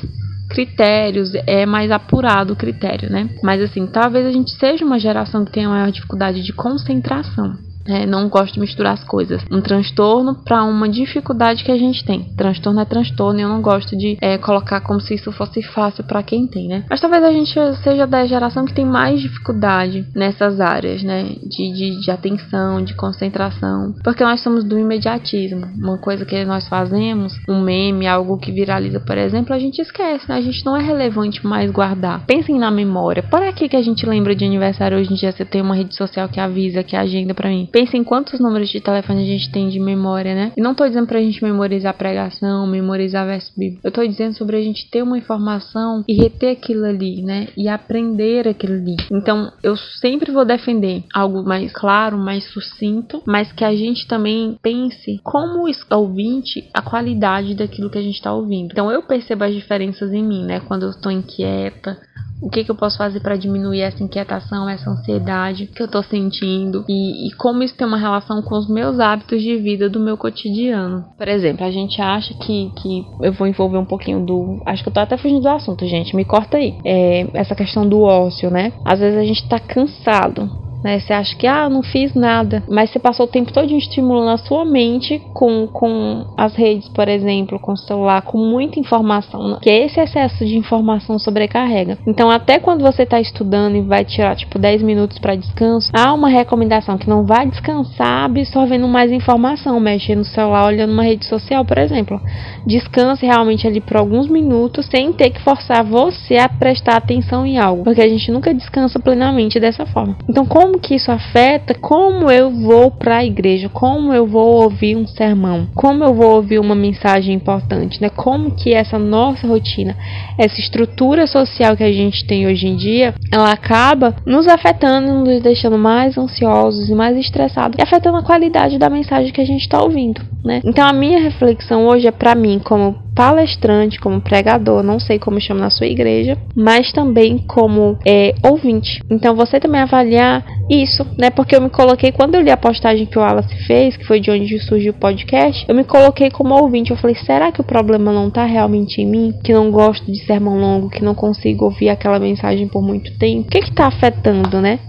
critérios, 0.50 1.34
é 1.48 1.66
mais 1.66 1.90
apurado 1.90 2.54
o 2.54 2.56
critério, 2.56 3.10
né? 3.10 3.30
Mas 3.44 3.62
assim, 3.62 3.88
talvez 3.88 4.26
a 4.26 4.32
gente 4.32 4.52
seja 4.52 4.86
uma 4.86 5.00
geração 5.00 5.44
que 5.44 5.52
tenha 5.52 5.70
maior 5.70 5.92
dificuldade 5.92 6.44
de 6.44 6.54
concentração. 6.54 7.54
É, 7.88 8.06
não 8.06 8.30
gosto 8.30 8.54
de 8.54 8.60
misturar 8.60 8.94
as 8.94 9.04
coisas. 9.04 9.44
Um 9.52 9.62
transtorno 9.62 10.36
para 10.36 10.64
uma 10.64 10.88
dificuldade 10.88 11.64
que 11.64 11.72
a 11.72 11.78
gente 11.78 12.04
tem. 12.06 12.34
Transtorno 12.36 12.80
é 12.80 12.86
transtorno 12.86 13.40
e 13.40 13.44
eu 13.44 13.50
não 13.50 13.62
gosto 13.62 13.98
de 13.98 14.18
é, 14.22 14.38
colocar 14.38 14.82
como 14.82 15.00
se 15.00 15.16
isso 15.16 15.32
fosse 15.32 15.62
fácil 15.62 16.04
para 16.04 16.24
quem 16.24 16.48
tem, 16.48 16.68
né? 16.68 16.86
Mas 16.90 17.02
talvez 17.02 17.24
a 17.24 17.32
gente 17.32 17.54
seja 17.84 18.08
da 18.08 18.26
geração 18.26 18.66
que 18.66 18.74
tem 18.74 18.86
mais 18.86 19.20
dificuldade 19.22 20.06
nessas 20.16 20.60
áreas, 20.60 21.04
né? 21.04 21.36
De, 21.44 21.74
de, 21.74 22.02
de 22.02 22.12
atenção, 22.12 22.84
de 22.84 22.94
concentração. 22.96 23.94
Porque 24.04 24.24
nós 24.24 24.42
somos 24.42 24.64
do 24.64 24.78
imediatismo. 24.78 25.68
Uma 25.78 25.98
coisa 25.98 26.26
que 26.26 26.46
nós 26.46 26.68
fazemos, 26.68 27.34
um 27.48 27.62
meme, 27.62 28.08
algo 28.08 28.38
que 28.38 28.52
viraliza, 28.52 29.00
por 29.00 29.18
exemplo, 29.18 29.54
a 29.54 29.60
gente 29.60 29.82
esquece, 29.82 30.28
né? 30.30 30.36
A 30.36 30.42
gente 30.42 30.66
não 30.66 30.78
é 30.78 30.82
relevante 30.82 31.46
mais 31.46 31.70
guardar. 31.72 32.26
Pensem 32.26 32.58
na 32.58 32.72
memória. 32.72 33.24
Por 33.24 33.42
aqui 33.42 33.68
que 33.68 33.76
a 33.76 33.82
gente 33.82 34.06
lembra 34.06 34.36
de 34.36 34.46
aniversário 34.46 34.98
hoje 34.98 35.12
em 35.12 35.16
dia, 35.16 35.32
você 35.32 35.46
tem 35.46 35.62
uma 35.62 35.76
rede 35.76 35.96
social 35.96 36.30
que 36.30 36.40
avisa, 36.40 36.84
que 36.84 36.96
agenda 36.96 37.34
para 37.34 37.50
mim. 37.50 37.68
Pensa 37.74 37.98
em 37.98 38.04
quantos 38.04 38.40
números 38.40 38.70
de 38.70 38.80
telefone 38.80 39.24
a 39.24 39.26
gente 39.26 39.52
tem 39.52 39.68
de 39.68 39.80
memória, 39.80 40.36
né? 40.36 40.52
E 40.56 40.62
não 40.62 40.76
tô 40.76 40.88
dizendo 40.88 41.08
pra 41.08 41.20
gente 41.20 41.44
memorizar 41.44 41.98
pregação, 41.98 42.68
memorizar 42.68 43.26
verso 43.26 43.52
bíblico. 43.58 43.82
Eu 43.84 43.92
tô 43.92 44.06
dizendo 44.06 44.36
sobre 44.38 44.56
a 44.58 44.62
gente 44.62 44.88
ter 44.92 45.02
uma 45.02 45.18
informação 45.18 46.04
e 46.08 46.14
reter 46.14 46.52
aquilo 46.52 46.86
ali, 46.86 47.24
né? 47.24 47.48
E 47.58 47.68
aprender 47.68 48.48
aquilo 48.48 48.74
ali. 48.74 48.96
Então, 49.12 49.52
eu 49.64 49.76
sempre 49.76 50.32
vou 50.32 50.46
defender 50.46 51.04
algo 51.12 51.42
mais 51.42 51.74
claro, 51.74 52.16
mais 52.16 52.44
sucinto, 52.54 53.24
mas 53.26 53.52
que 53.52 53.66
a 53.66 53.76
gente 53.76 54.08
também 54.08 54.56
pense 54.62 55.20
como 55.24 55.66
ouvinte 55.90 56.70
a 56.76 56.82
qualidade 56.84 57.56
daquilo 57.56 57.90
que 57.90 57.98
a 57.98 58.04
gente 58.04 58.22
tá 58.22 58.32
ouvindo. 58.32 58.72
Então, 58.72 58.92
eu 58.92 59.02
percebo 59.02 59.46
as 59.46 59.54
diferenças 59.56 60.14
em 60.14 60.22
mim, 60.22 60.46
né? 60.46 60.60
Quando 60.60 60.84
eu 60.84 60.92
estou 60.92 61.12
inquieta, 61.12 61.98
o 62.44 62.50
que, 62.50 62.64
que 62.64 62.70
eu 62.70 62.76
posso 62.76 62.98
fazer 62.98 63.22
para 63.22 63.38
diminuir 63.38 63.82
essa 63.82 64.04
inquietação, 64.04 64.68
essa 64.68 64.90
ansiedade 64.90 65.68
que 65.68 65.82
eu 65.82 65.88
tô 65.88 66.04
sentindo 66.04 66.84
e, 66.90 67.28
e, 67.28 67.32
como 67.36 67.64
isso 67.64 67.76
tem 67.76 67.88
uma 67.88 67.98
relação 67.98 68.42
com 68.42 68.56
os 68.56 68.68
meus 68.68 69.00
hábitos 69.00 69.42
de 69.42 69.56
vida 69.56 69.90
do 69.90 70.00
meu 70.00 70.18
cotidiano. 70.18 71.06
Por 71.18 71.28
exemplo, 71.28 71.66
a 71.66 71.72
gente 71.72 72.02
acha 72.02 72.34
que, 72.34 72.70
que 72.76 73.06
eu 73.22 73.32
vou 73.32 73.48
envolver 73.48 73.78
um 73.78 73.86
pouquinho 73.86 74.26
do. 74.26 74.62
Acho 74.66 74.84
que 74.84 74.90
eu 74.90 74.94
tô 74.94 75.00
até 75.00 75.16
fugindo 75.18 75.42
do 75.42 75.50
assunto, 75.50 75.88
gente, 75.88 76.16
me 76.16 76.26
corta 76.26 76.58
aí. 76.58 76.76
É, 76.84 77.28
essa 77.34 77.56
questão 77.56 77.88
do 77.88 78.02
ócio, 78.02 78.52
né? 78.52 78.74
Às 78.84 79.00
vezes 79.00 79.18
a 79.18 79.24
gente 79.24 79.48
tá 79.48 79.60
cansado 79.60 80.73
né? 80.84 81.00
Você 81.00 81.14
acha 81.14 81.36
que, 81.36 81.48
ah, 81.48 81.70
não 81.70 81.82
fiz 81.82 82.14
nada, 82.14 82.64
mas 82.70 82.90
você 82.90 83.00
passou 83.00 83.26
o 83.26 83.30
tempo 83.30 83.54
todo 83.54 83.72
estimulando 83.76 84.30
a 84.30 84.38
sua 84.38 84.66
mente 84.66 85.22
com, 85.34 85.68
com 85.68 86.26
as 86.38 86.56
redes, 86.56 86.90
por 86.90 87.08
exemplo, 87.08 87.60
com 87.60 87.74
o 87.74 87.78
celular, 87.78 88.22
com 88.22 88.38
muita 88.38 88.80
informação, 88.80 89.60
que 89.62 89.70
esse 89.70 90.00
excesso 90.00 90.46
de 90.46 90.58
informação 90.58 91.18
sobrecarrega. 91.18 91.98
Então, 92.06 92.30
até 92.30 92.60
quando 92.60 92.82
você 92.82 93.04
está 93.04 93.20
estudando 93.20 93.76
e 93.76 93.82
vai 93.82 94.04
tirar, 94.04 94.36
tipo, 94.36 94.60
10 94.60 94.84
minutos 94.84 95.20
para 95.20 95.36
descanso, 95.36 95.90
há 95.94 96.14
uma 96.14 96.30
recomendação 96.30 96.98
que 96.98 97.10
não 97.10 97.26
vai 97.26 97.48
descansar 97.48 98.26
absorvendo 98.26 98.88
mais 98.88 99.12
informação, 99.12 99.80
mexendo 99.80 100.20
no 100.20 100.26
celular, 100.26 100.68
olhando 100.68 100.94
uma 100.94 101.04
rede 101.04 101.26
social, 101.26 101.64
por 101.66 101.78
exemplo. 101.78 102.20
Descanse 102.66 103.26
realmente 103.26 103.68
ali 103.68 103.82
por 103.82 103.98
alguns 103.98 104.28
minutos, 104.28 104.86
sem 104.88 105.12
ter 105.14 105.30
que 105.30 105.42
forçar 105.42 105.84
você 105.84 106.38
a 106.38 106.50
prestar 106.50 106.98
atenção 106.98 107.46
em 107.46 107.58
algo, 107.58 107.84
porque 107.84 108.02
a 108.02 108.08
gente 108.08 108.32
nunca 108.32 108.54
descansa 108.54 109.00
plenamente 109.00 109.60
dessa 109.60 109.86
forma. 109.86 110.16
Então, 110.28 110.46
como 110.46 110.73
como 110.74 110.80
que 110.80 110.96
isso 110.96 111.12
afeta 111.12 111.76
como 111.76 112.32
eu 112.32 112.50
vou 112.50 112.90
para 112.90 113.18
a 113.18 113.26
igreja, 113.26 113.70
como 113.70 114.12
eu 114.12 114.26
vou 114.26 114.64
ouvir 114.64 114.96
um 114.96 115.06
sermão, 115.06 115.68
como 115.76 116.04
eu 116.04 116.14
vou 116.16 116.36
ouvir 116.36 116.60
uma 116.60 116.74
mensagem 116.74 117.36
importante, 117.36 118.02
né? 118.02 118.10
Como 118.10 118.56
que 118.56 118.74
essa 118.74 118.98
nossa 118.98 119.46
rotina, 119.46 119.96
essa 120.38 120.60
estrutura 120.60 121.28
social 121.28 121.78
que 121.78 121.84
a 121.84 121.92
gente 121.92 122.26
tem 122.26 122.48
hoje 122.48 122.66
em 122.66 122.76
dia, 122.76 123.14
ela 123.32 123.52
acaba 123.52 124.16
nos 124.26 124.48
afetando, 124.48 125.24
nos 125.24 125.44
deixando 125.44 125.78
mais 125.78 126.18
ansiosos 126.18 126.90
e 126.90 126.96
mais 126.96 127.16
estressados 127.18 127.78
e 127.78 127.84
afetando 127.84 128.18
a 128.18 128.24
qualidade 128.24 128.80
da 128.80 128.90
mensagem 128.90 129.32
que 129.32 129.42
a 129.42 129.46
gente 129.46 129.62
está 129.62 129.82
ouvindo, 129.82 130.22
né? 130.44 130.60
Então 130.66 130.88
a 130.88 130.94
minha 130.94 131.20
reflexão 131.20 131.86
hoje 131.86 132.08
é 132.08 132.12
para 132.12 132.34
mim 132.34 132.60
como 132.64 133.03
palestrante, 133.16 134.00
como 134.00 134.22
pregador, 134.22 134.84
não 134.84 135.00
sei 135.00 135.20
como 135.20 135.40
chama 135.40 135.62
na 135.62 135.70
sua 135.70 135.88
igreja, 135.88 136.38
mas 136.56 136.92
também 136.92 137.38
como 137.38 137.98
é, 138.06 138.34
ouvinte. 138.44 139.02
Então 139.10 139.36
você 139.36 139.60
também 139.60 139.82
avaliar 139.82 140.44
isso, 140.70 141.06
né? 141.18 141.30
Porque 141.30 141.56
eu 141.56 141.62
me 141.62 141.70
coloquei, 141.70 142.12
quando 142.12 142.36
eu 142.36 142.42
li 142.42 142.52
a 142.52 142.58
postagem 142.58 143.06
que 143.06 143.18
o 143.18 143.22
Wallace 143.22 143.56
fez, 143.66 143.98
que 143.98 144.06
foi 144.06 144.20
de 144.20 144.32
onde 144.32 144.60
surgiu 144.60 144.92
o 144.92 144.96
podcast, 144.96 145.66
eu 145.68 145.76
me 145.76 145.84
coloquei 145.84 146.30
como 146.30 146.56
ouvinte. 146.56 146.92
Eu 146.92 146.98
falei, 146.98 147.16
será 147.16 147.52
que 147.52 147.62
o 147.62 147.64
problema 147.64 148.12
não 148.12 148.30
tá 148.30 148.46
realmente 148.46 149.02
em 149.02 149.06
mim? 149.06 149.34
Que 149.44 149.54
não 149.54 149.72
gosto 149.72 150.12
de 150.12 150.24
sermão 150.26 150.58
longo, 150.58 150.90
que 150.90 151.04
não 151.04 151.16
consigo 151.16 151.66
ouvir 151.66 151.90
aquela 151.90 152.20
mensagem 152.20 152.68
por 152.68 152.82
muito 152.82 153.18
tempo? 153.18 153.48
O 153.48 153.52
que 153.52 153.62
que 153.62 153.72
tá 153.72 153.88
afetando, 153.88 154.62
né? 154.62 154.80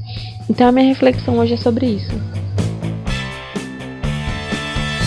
Então 0.48 0.68
a 0.68 0.72
minha 0.72 0.86
reflexão 0.86 1.38
hoje 1.38 1.54
é 1.54 1.56
sobre 1.56 1.86
isso. 1.86 2.14